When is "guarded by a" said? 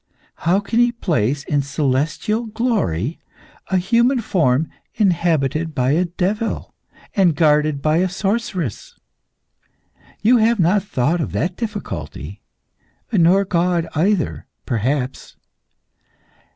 7.35-8.09